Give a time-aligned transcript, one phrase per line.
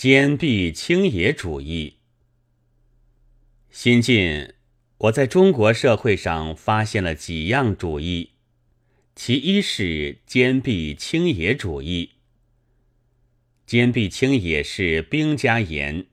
[0.00, 1.98] 坚壁清野主义。
[3.70, 4.54] 新近，
[4.96, 8.30] 我在中国社会上发现了几样主义，
[9.14, 12.12] 其一是坚壁清野主义。
[13.66, 16.06] 坚壁清野是兵家言，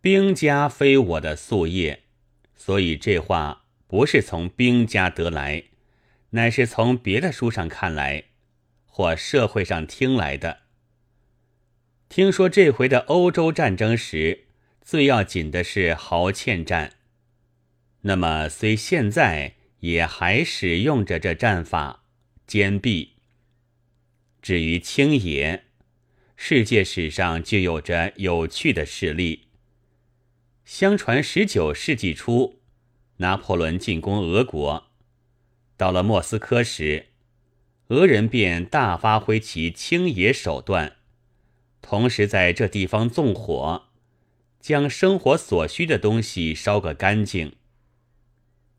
[0.00, 2.04] 兵家非我的夙业，
[2.54, 5.64] 所以这话不是从兵家得来，
[6.30, 8.26] 乃是从别的书上看来，
[8.86, 10.67] 或社会上听来的。
[12.08, 14.46] 听说这回的欧洲战争时，
[14.80, 16.94] 最要紧的是壕堑战。
[18.00, 22.04] 那么，虽现在也还使用着这战法，
[22.46, 23.16] 坚壁。
[24.40, 25.64] 至于清野，
[26.34, 29.48] 世界史上就有着有趣的事例。
[30.64, 32.62] 相传十九世纪初，
[33.18, 34.86] 拿破仑进攻俄国，
[35.76, 37.08] 到了莫斯科时，
[37.88, 40.97] 俄人便大发挥其清野手段。
[41.90, 43.84] 同时，在这地方纵火，
[44.60, 47.54] 将生活所需的东西烧个干净。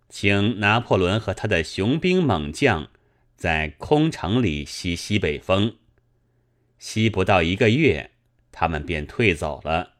[0.09, 2.91] 请拿破仑和他的雄兵猛将
[3.35, 5.77] 在空城里吸西北风，
[6.77, 8.11] 吸不到一个月，
[8.52, 9.93] 他们便退走了。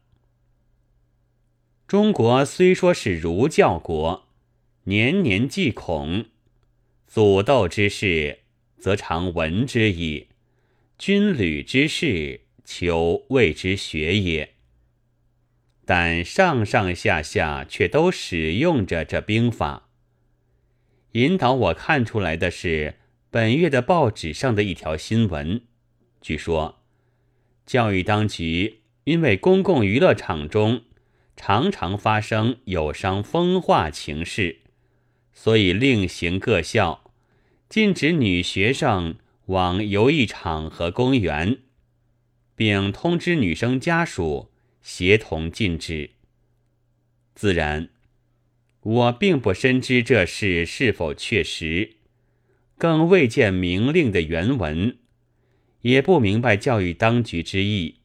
[1.88, 4.28] 中国虽说是儒教国，
[4.84, 6.26] 年年忌恐，
[7.08, 8.42] 祖斗之事，
[8.78, 10.28] 则常闻之矣；
[11.00, 12.42] 军旅之事。
[12.72, 14.54] 求谓之学也，
[15.86, 19.90] 但上上下下却都使用着这兵法。
[21.14, 23.00] 引导我看出来的是
[23.32, 25.64] 本月的报纸上的一条新闻，
[26.22, 26.84] 据说
[27.66, 30.84] 教育当局因为公共娱乐场中
[31.36, 34.60] 常常发生有伤风化情事，
[35.34, 37.12] 所以另行各校
[37.68, 39.16] 禁止女学生
[39.48, 41.58] 往游艺场和公园。
[42.60, 46.10] 并通知女生家属协同禁止。
[47.34, 47.88] 自然，
[48.82, 51.96] 我并不深知这事是否确实，
[52.78, 54.98] 更未见明令的原文，
[55.84, 58.00] 也不明白教育当局之意，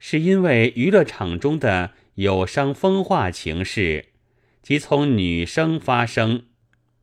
[0.00, 4.06] 是因为娱乐场中的有伤风化情事，
[4.60, 6.46] 即从女生发生，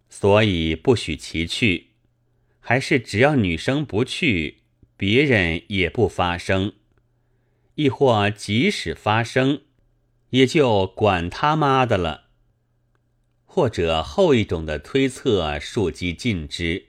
[0.10, 1.92] 所以不许其去，
[2.60, 4.58] 还是只要女生不去，
[4.98, 6.74] 别人也不发生？
[7.76, 9.62] 亦或即使发生，
[10.32, 12.30] 也就管他妈的了。
[13.46, 16.88] 或者后一种的推测，庶几尽之。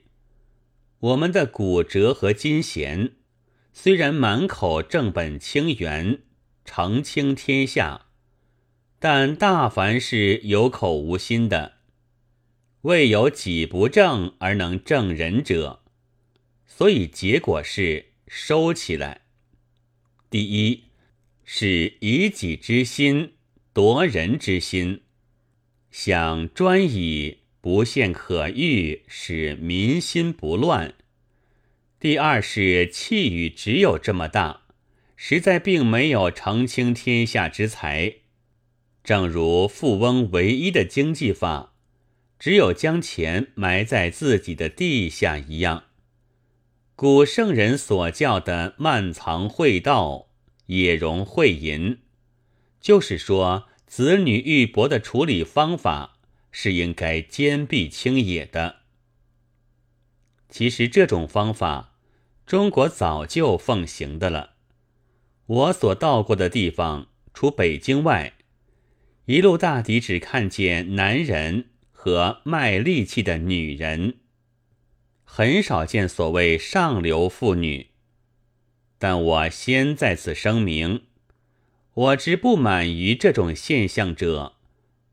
[0.99, 3.15] 我们的古哲和金贤，
[3.73, 6.21] 虽然满口正本清源、
[6.63, 8.05] 澄清天下，
[8.99, 11.73] 但大凡是有口无心的，
[12.83, 15.81] 未有己不正而能正人者，
[16.65, 19.22] 所以结果是收起来。
[20.33, 20.85] 第一
[21.43, 23.33] 是以己之心
[23.71, 25.01] 夺人之心，
[25.91, 30.95] 想专以不现可欲，使民心不乱。
[31.99, 34.61] 第二是气宇只有这么大，
[35.15, 38.15] 实在并没有澄清天下之才。
[39.03, 41.75] 正如富翁唯一的经济法，
[42.39, 45.83] 只有将钱埋在自己的地下一样。
[46.95, 50.27] 古圣人所教的慢藏会道，
[50.67, 51.97] 也容会淫，
[52.79, 56.19] 就是说，子女玉帛的处理方法
[56.51, 58.77] 是应该坚壁清野的。
[60.49, 61.95] 其实这种方法，
[62.45, 64.51] 中国早就奉行的了。
[65.47, 68.33] 我所到过的地方，除北京外，
[69.25, 74.19] 一路大抵只看见男人和卖力气的女人。
[75.35, 77.87] 很少见所谓上流妇女，
[78.99, 81.05] 但我先在此声明，
[81.95, 84.57] 我之不满于这种现象者，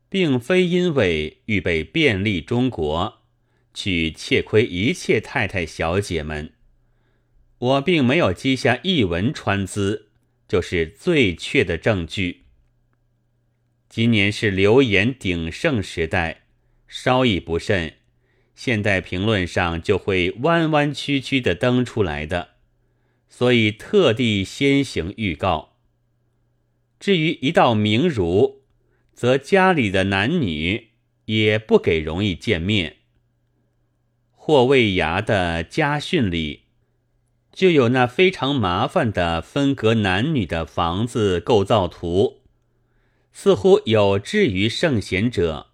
[0.09, 3.23] 并非因为预备便利中国
[3.73, 6.53] 去窃窥一切太太小姐们，
[7.57, 10.09] 我并没有积下一文川资，
[10.47, 12.43] 就是最确的证据。
[13.89, 16.43] 今年是流言鼎盛时代，
[16.87, 17.95] 稍一不慎。
[18.53, 22.49] 现代评论上就会弯弯曲曲的登出来的，
[23.29, 25.77] 所以特地先行预告。
[26.99, 28.61] 至于一道明儒，
[29.13, 30.89] 则家里的男女
[31.25, 32.97] 也不给容易见面。
[34.33, 36.63] 霍卫牙的家训里
[37.51, 42.41] 就有那非常麻烦的分隔男女的房子构造图，
[43.31, 45.67] 似乎有志于圣贤者，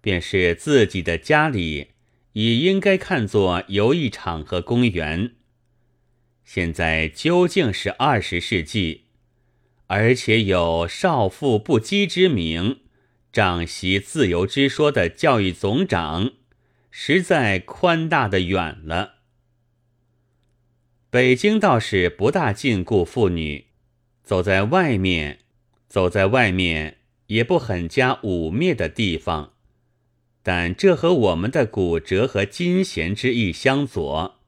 [0.00, 1.88] 便是自己的家里。
[2.38, 5.32] 也应该看作游艺场和公园。
[6.44, 9.06] 现在究竟是二十世纪，
[9.88, 12.82] 而且有少妇不羁之名，
[13.32, 16.30] 仗袭自由之说的教育总长，
[16.92, 19.14] 实在宽大的远了。
[21.10, 23.66] 北京倒是不大禁锢妇女，
[24.22, 25.40] 走在外面，
[25.88, 29.54] 走在外面也不很加污蔑的地方。
[30.48, 34.40] 但这和我们的骨折和金弦之意相左，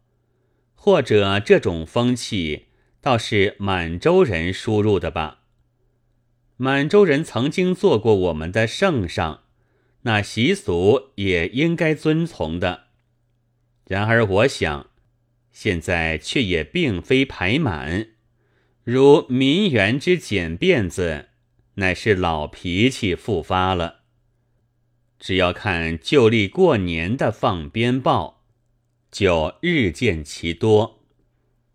[0.75, 2.69] 或者这种风气
[3.03, 5.41] 倒是满洲人输入的吧？
[6.57, 9.43] 满洲人曾经做过我们的圣上，
[10.05, 12.85] 那习俗也应该遵从的。
[13.87, 14.89] 然而我想，
[15.53, 18.07] 现在却也并非排满，
[18.85, 21.27] 如民园之剪辫子，
[21.75, 24.00] 乃是老脾气复发了。
[25.21, 28.43] 只要看旧历过年的放鞭炮，
[29.13, 31.03] 就日见其多。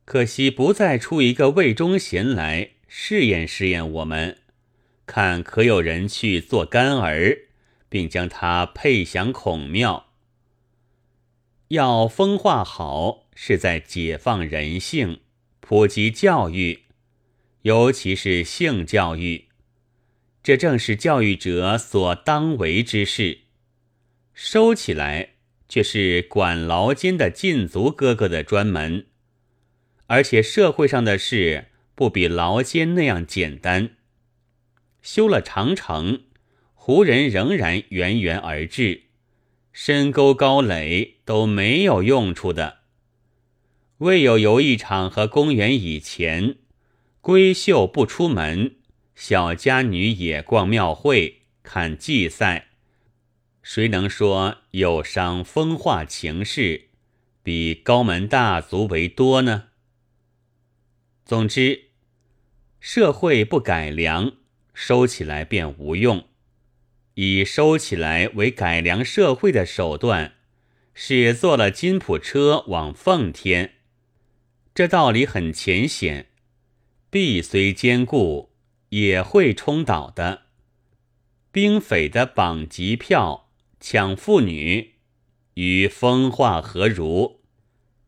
[0.03, 4.39] 可惜不再出一个魏忠贤来试验试验我们，
[5.05, 7.37] 看可有人去做干儿，
[7.87, 10.07] 并将他配享孔庙。
[11.69, 15.19] 要风化好，是在解放人性，
[15.59, 16.83] 普及教育，
[17.61, 19.45] 尤其是性教育。
[20.45, 23.39] 这正是教育者所当为之事，
[24.31, 25.29] 收起来
[25.67, 29.07] 却是管劳监的禁足哥哥的专门，
[30.05, 33.95] 而且社会上的事不比劳监那样简单。
[35.01, 36.25] 修了长城，
[36.75, 39.05] 胡人仍然源源而至，
[39.73, 42.81] 深沟高垒都没有用处的。
[43.97, 46.57] 未有游艺场和公园以前，
[47.23, 48.75] 闺秀不出门。
[49.15, 52.67] 小家女也逛庙会看祭赛，
[53.63, 56.89] 谁能说有伤风化情事，
[57.41, 59.69] 比高门大族为多呢？
[61.25, 61.85] 总之，
[62.79, 64.33] 社会不改良，
[64.73, 66.25] 收起来便无用；
[67.13, 70.33] 以收起来为改良社会的手段，
[70.93, 73.75] 是坐了金普车往奉天。
[74.75, 76.27] 这道理很浅显，
[77.09, 78.51] 必虽坚固。
[78.89, 80.43] 也会冲倒的。
[81.51, 83.49] 兵匪的绑集票、
[83.79, 84.95] 抢妇女，
[85.55, 87.39] 与风化何如？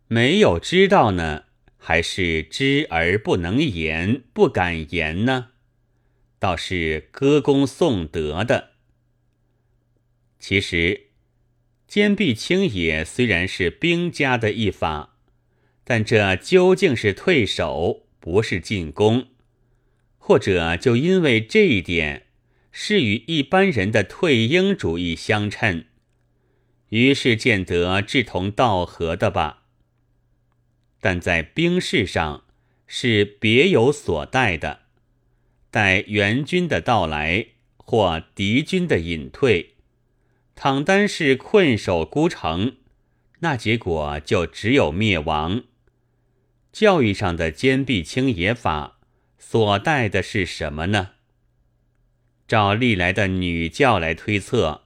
[0.08, 1.46] 没有知道呢，
[1.78, 5.50] 还是知而不能言、不敢言呢？
[6.40, 8.72] 倒是歌功颂德的。
[10.40, 11.08] 其实，
[11.88, 15.18] 坚壁清野虽然是兵家的一法，
[15.84, 19.28] 但这究竟是退守，不是进攻。
[20.28, 22.26] 或者就因为这一点
[22.70, 25.86] 是与一般人的退鹰主义相称，
[26.90, 29.64] 于是见得志同道合的吧。
[31.00, 32.44] 但在兵事上
[32.88, 34.82] 是别有所待的，
[35.72, 37.46] 待援军的到来
[37.78, 39.76] 或敌军的隐退，
[40.58, 42.76] 倘单是困守孤城，
[43.40, 45.64] 那结果就只有灭亡。
[46.74, 48.97] 教育上的坚壁清野法。
[49.38, 51.12] 所带的是什么呢？
[52.48, 54.84] 照历来的女教来推测，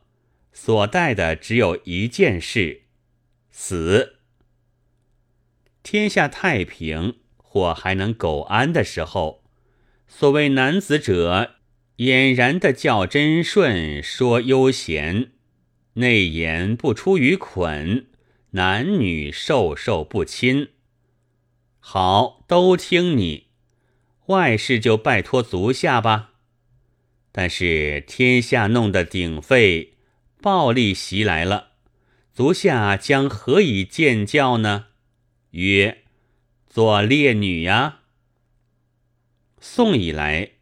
[0.51, 2.81] 所带的只有一件事：
[3.51, 4.17] 死。
[5.83, 9.43] 天下太平或还能苟安的时候，
[10.07, 11.55] 所谓男子者，
[11.97, 15.31] 俨然的较真顺，说悠闲，
[15.93, 18.07] 内言不出于捆，
[18.51, 20.69] 男女授受不亲。
[21.79, 23.50] 好，都听你。
[24.31, 26.31] 外事就拜托足下吧，
[27.31, 29.93] 但是天下弄得鼎沸，
[30.41, 31.73] 暴力袭来了，
[32.33, 34.87] 足下将何以见教呢？
[35.51, 35.99] 曰：
[36.67, 37.99] 做烈女呀。
[39.59, 40.53] 宋以来，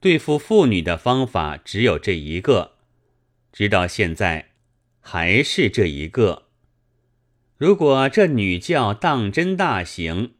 [0.00, 2.72] 对付妇女的方法只有这一个，
[3.52, 4.50] 直到现在
[5.00, 6.48] 还是这一个。
[7.56, 10.32] 如果这女教当真大行，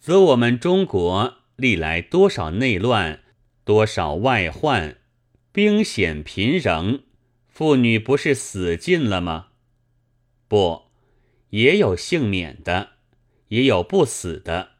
[0.00, 1.43] 则我们中国。
[1.56, 3.20] 历来多少内乱，
[3.64, 4.98] 多少外患，
[5.52, 7.02] 兵险频仍，
[7.46, 9.48] 妇女不是死尽了吗？
[10.48, 10.86] 不，
[11.50, 12.90] 也有幸免的，
[13.48, 14.70] 也有不死的。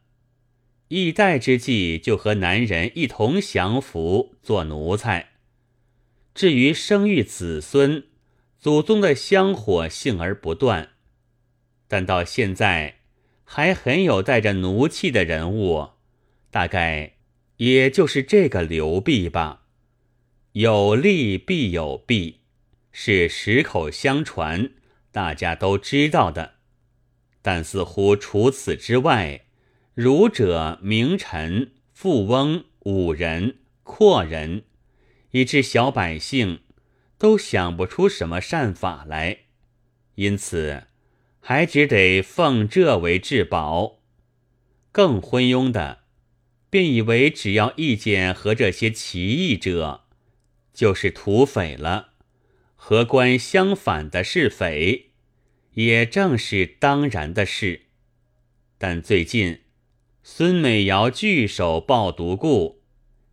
[0.89, 5.31] 易代之际，就和男人一同降服做奴才。
[6.35, 8.05] 至于生育子孙，
[8.59, 10.91] 祖宗的香火幸而不断，
[11.87, 12.97] 但到现在
[13.45, 15.94] 还很有带着奴气的人物。
[16.55, 17.15] 大概
[17.57, 19.63] 也就是这个刘弼吧，
[20.53, 22.43] 有利必有弊，
[22.93, 24.71] 是十口相传，
[25.11, 26.53] 大家都知道的。
[27.43, 29.47] 但似乎除此之外，
[29.95, 34.63] 儒者、名臣、富翁、武人阔人，
[35.33, 36.61] 以致小百姓
[37.19, 39.39] 都想不出什么善法来，
[40.15, 40.85] 因此
[41.41, 43.99] 还只得奉这为至宝。
[44.93, 46.04] 更昏庸的，
[46.75, 50.07] 便以为只要意见和这些奇异者，
[50.73, 52.15] 就是土匪了。
[52.75, 55.13] 和官相反的是匪，
[55.75, 57.83] 也正是当然的事。
[58.77, 59.61] 但最近，
[60.25, 62.83] 孙美瑶聚首报独故，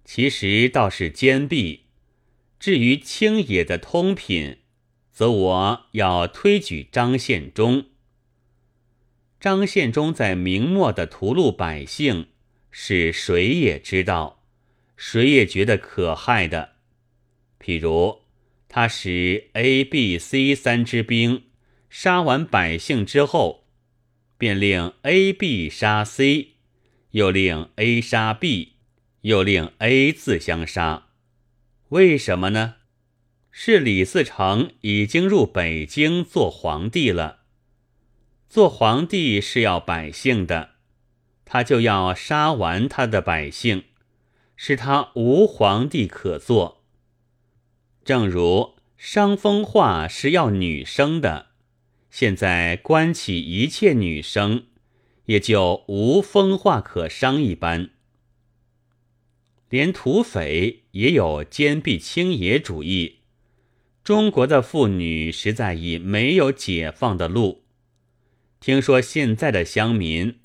[0.06, 1.86] 其实倒是坚壁。
[2.60, 4.60] 至于清野的通品，
[5.12, 7.86] 则我要推举张献忠。
[9.40, 12.28] 张献忠在明末的屠戮百姓，
[12.72, 14.44] 是谁也知道，
[14.98, 16.72] 谁也觉得可害的。
[17.60, 18.22] 譬如
[18.68, 21.44] 他使 A、B、C 三支兵
[21.90, 23.62] 杀完百姓之后。
[24.42, 26.54] 便令 A、B 杀 C，
[27.12, 28.74] 又令 A 杀 B，
[29.22, 31.10] 又令 A 自相杀。
[31.90, 32.78] 为什么呢？
[33.52, 37.42] 是李自成已经入北京做皇帝了。
[38.50, 40.72] 做皇帝是要百姓的，
[41.54, 43.84] 他就要杀完他的百姓，
[44.56, 46.82] 使他无皇帝可做。
[48.06, 51.48] 正如伤风化是要女生的。
[52.10, 54.68] 现在关起一切女生，
[55.26, 57.90] 也就无风化可伤一般。
[59.68, 63.18] 连土匪也有坚壁清野主义。
[64.06, 67.66] 中国的妇女实在已没有解放的路。
[68.62, 70.40] 听说现在的乡民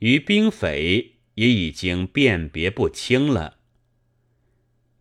[0.00, 3.58] 与兵匪也已经辨别不清了。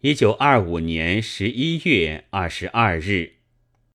[0.02, 3.39] 一九二五年十一月二十二日。